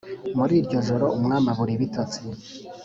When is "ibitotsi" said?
1.77-2.19